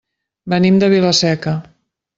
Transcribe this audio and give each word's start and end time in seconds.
Venim 0.53 0.81
de 0.85 0.91
Vila-seca. 0.95 1.57